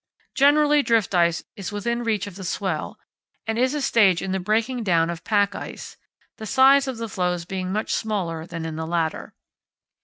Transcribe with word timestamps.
Generally 0.33 0.81
drift 0.81 1.13
ice 1.13 1.43
is 1.55 1.71
within 1.71 2.03
reach 2.03 2.25
of 2.25 2.33
the 2.35 2.43
swell, 2.43 2.97
and 3.45 3.59
is 3.59 3.75
a 3.75 3.83
stage 3.83 4.19
in 4.23 4.31
the 4.31 4.39
breaking 4.39 4.81
down 4.83 5.11
of 5.11 5.23
pack 5.23 5.53
ice, 5.53 5.95
the 6.37 6.47
size 6.47 6.87
of 6.87 6.97
the 6.97 7.07
floes 7.07 7.45
being 7.45 7.71
much 7.71 7.93
smaller 7.93 8.47
than 8.47 8.65
in 8.65 8.77
the 8.77 8.87
latter. 8.87 9.35